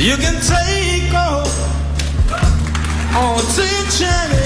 [0.00, 1.12] You can take
[3.14, 4.39] all attention.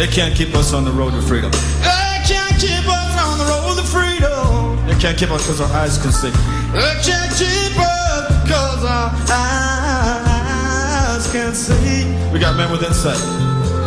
[0.00, 1.52] They can't keep us on the road to freedom.
[1.84, 4.80] They can't keep us on the road to freedom.
[4.88, 6.32] They can't keep us because our eyes can see.
[6.72, 12.08] They can't keep us because our eyes can see.
[12.32, 13.20] We got men with insight.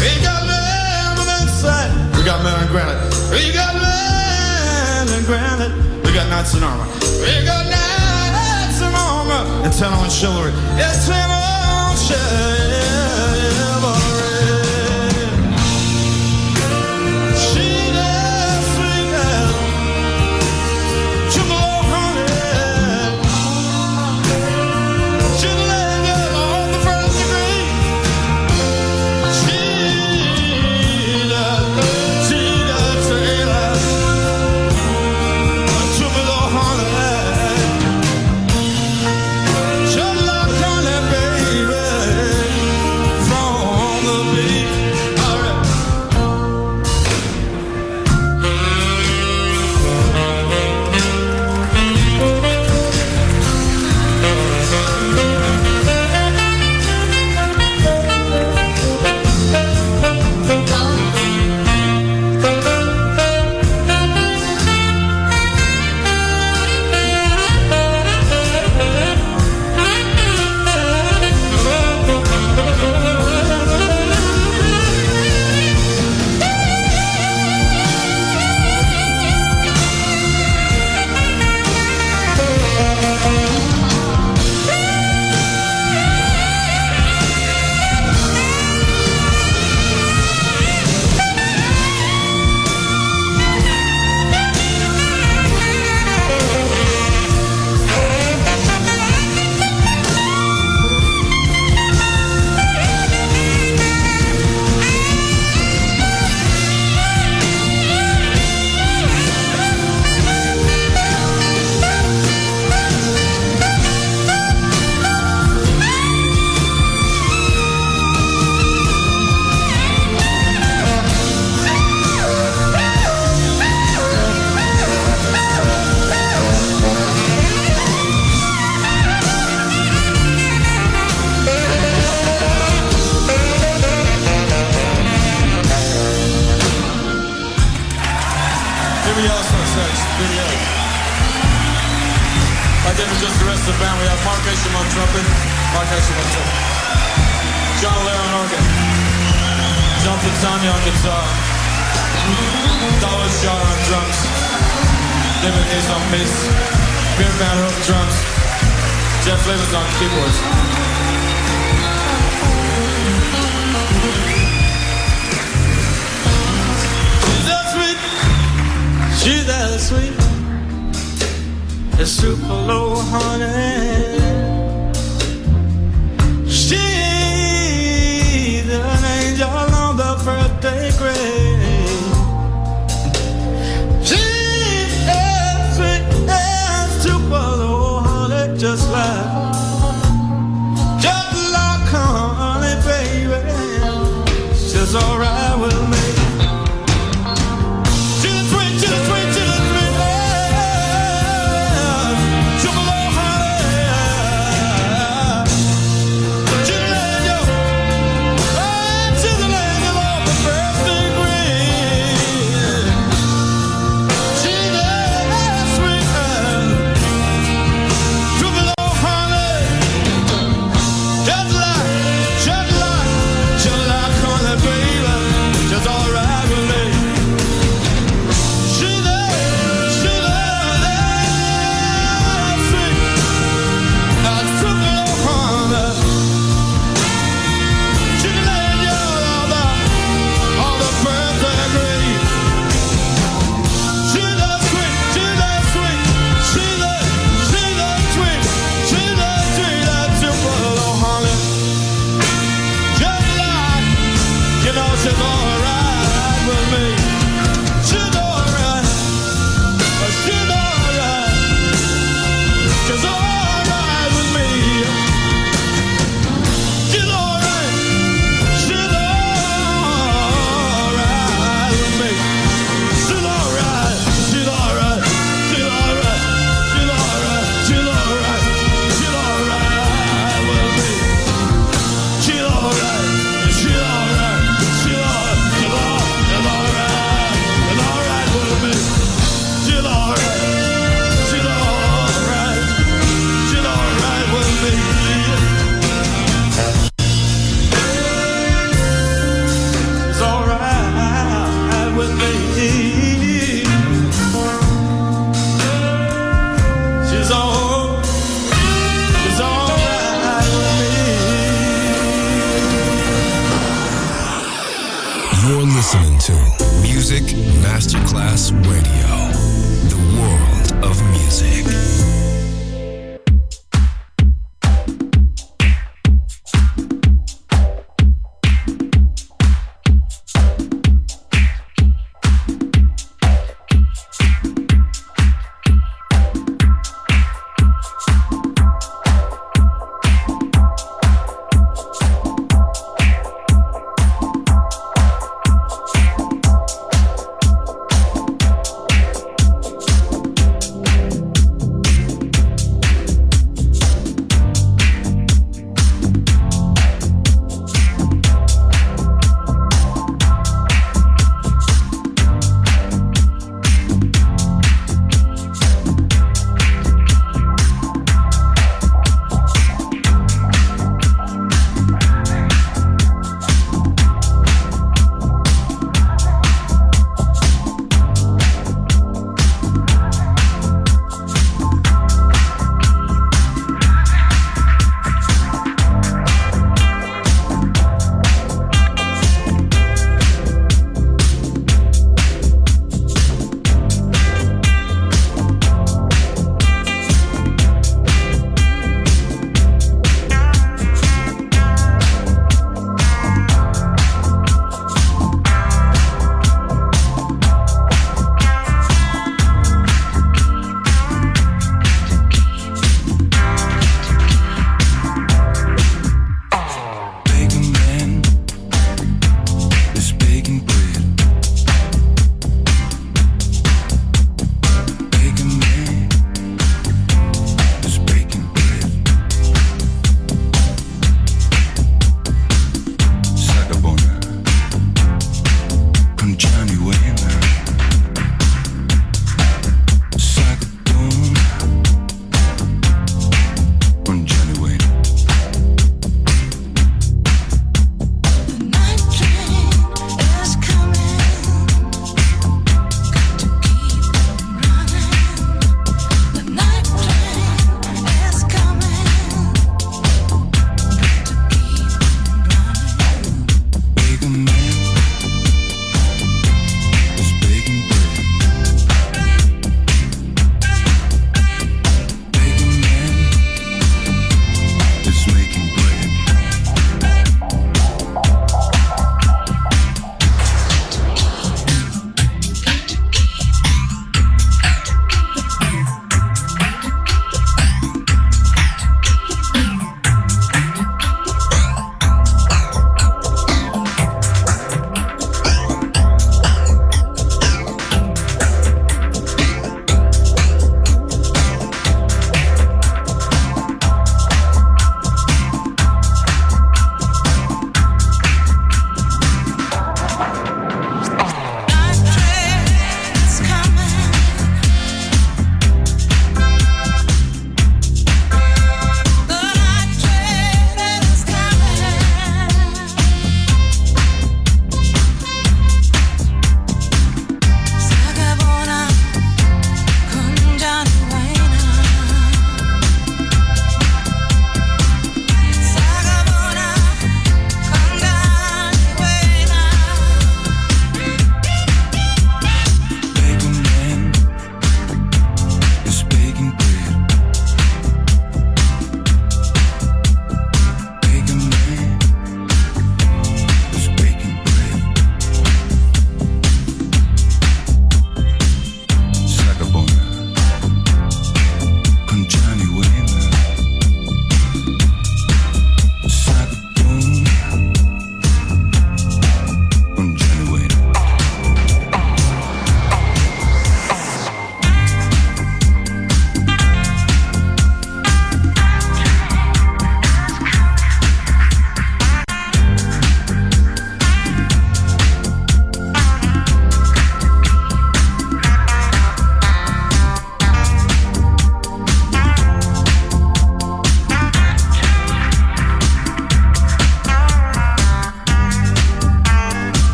[0.00, 1.92] We got men with insight.
[2.16, 3.04] We got men in granite.
[3.28, 5.76] We got men in granite.
[6.08, 6.88] We got knights in armor.
[7.20, 9.44] We got knights in armor.
[9.60, 10.56] And ten on chivalry.
[10.80, 13.77] It's ten on chivalry.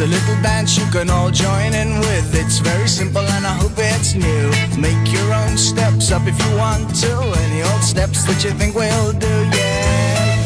[0.00, 2.34] Here's a little dance you can all join in with.
[2.34, 4.48] It's very simple and I hope it's new.
[4.80, 7.12] Make your own steps up if you want to.
[7.44, 10.38] Any old steps that you think will do, yeah.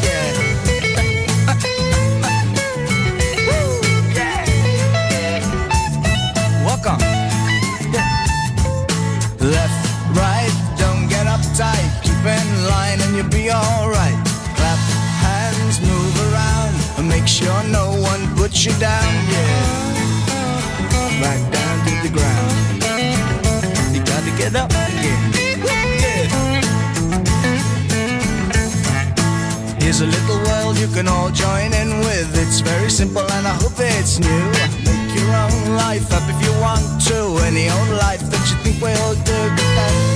[9.39, 9.85] Left,
[10.17, 12.03] right, don't get uptight.
[12.03, 14.19] Keep in line and you'll be alright.
[14.57, 14.79] Clap
[15.23, 17.84] hands, move around, and make sure no
[18.63, 19.91] you down, yeah.
[21.19, 22.53] Back down to the ground.
[23.93, 25.31] You gotta get up again.
[29.81, 32.31] Here's a little world you can all join in with.
[32.37, 34.45] It's very simple and I hope it's new.
[34.87, 37.43] Make your own life up if you want to.
[37.45, 40.14] Any old life that you think will do.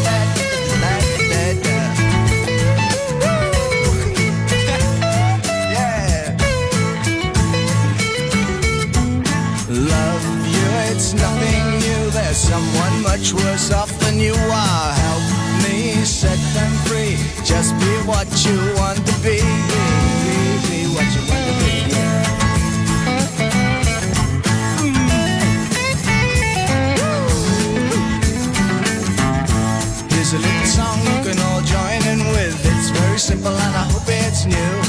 [12.29, 14.93] There's someone much worse off than you are.
[14.93, 15.23] Help
[15.63, 17.17] me set them free.
[17.43, 19.41] Just be what you want to be.
[19.41, 19.81] Be,
[20.69, 21.89] be what you want to be.
[30.13, 32.63] Here's a little song you can all join in with.
[32.63, 34.88] It's very simple and I hope it's new.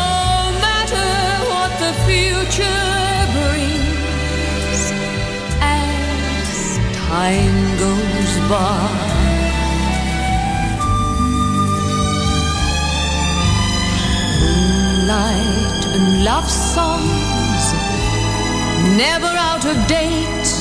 [0.66, 1.12] matter
[1.51, 2.88] what the future
[3.38, 4.82] brings,
[5.62, 9.09] as time goes by.
[14.41, 17.64] Moonlight and love songs,
[18.97, 20.61] never out of date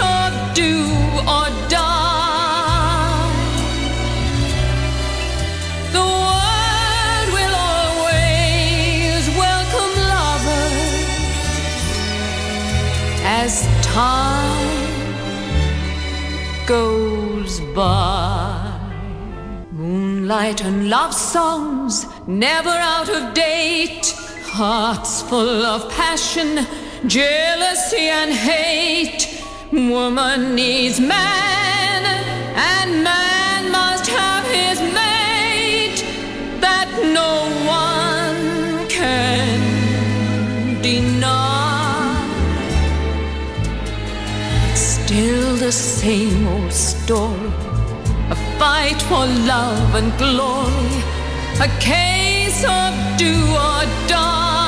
[0.00, 0.74] of do
[1.34, 3.28] or die.
[5.92, 11.04] The world will always welcome lovers
[13.24, 14.78] as time
[16.66, 18.74] goes by.
[19.72, 26.66] Moonlight and love songs, never out of date, hearts full of passion,
[27.06, 29.37] jealousy, and hate
[29.70, 32.04] Woman needs man,
[32.56, 36.02] and man must have his mate
[36.60, 42.24] that no one can deny.
[44.74, 47.52] Still the same old story
[48.30, 51.02] a fight for love and glory,
[51.60, 54.67] a case of do or die.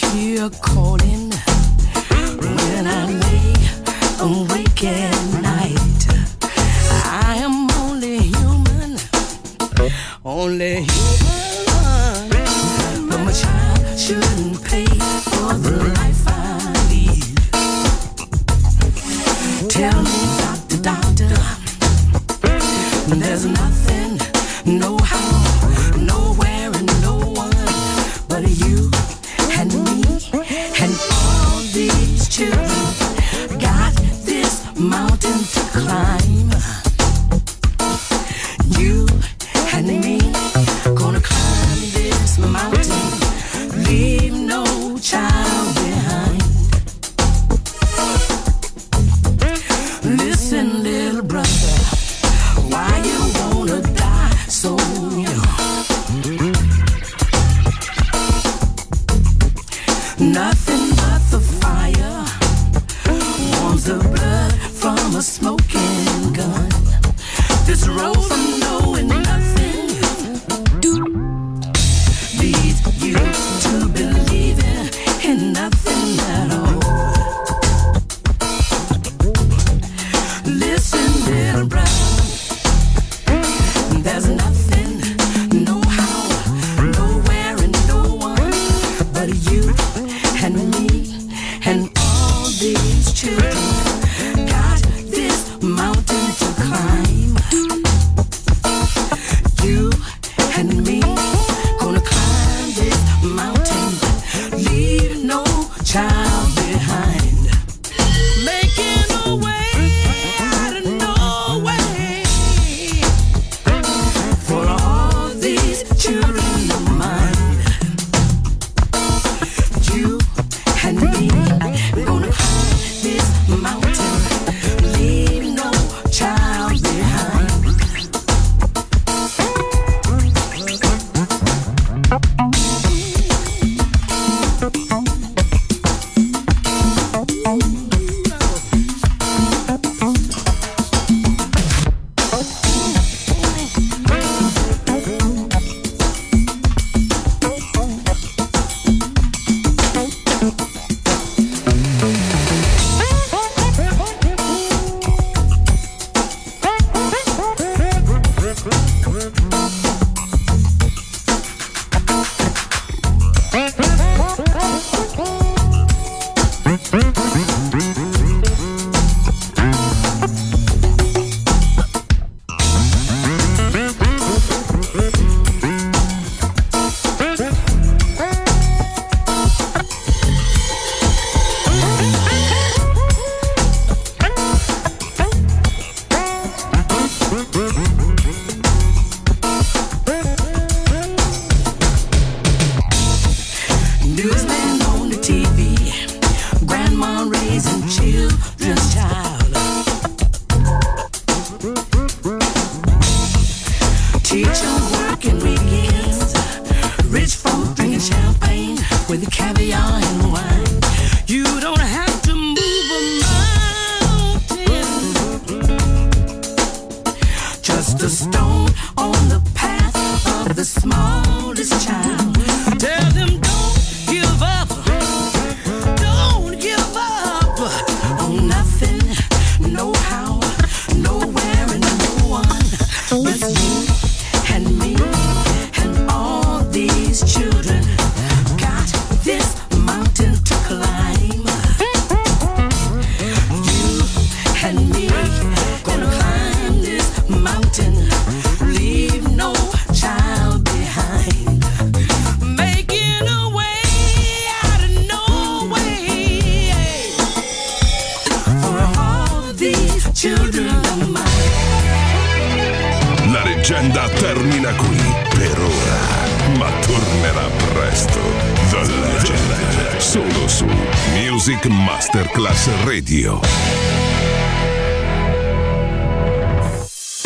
[0.00, 0.85] The blood from
[45.14, 45.45] a